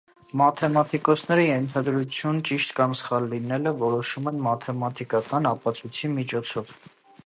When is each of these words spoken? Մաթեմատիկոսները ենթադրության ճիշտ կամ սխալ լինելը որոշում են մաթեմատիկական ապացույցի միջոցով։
Մաթեմատիկոսները 0.39 1.43
ենթադրության 1.47 2.41
ճիշտ 2.51 2.73
կամ 2.81 2.97
սխալ 3.03 3.29
լինելը 3.35 3.77
որոշում 3.87 4.33
են 4.33 4.43
մաթեմատիկական 4.49 5.51
ապացույցի 5.55 6.17
միջոցով։ 6.21 6.79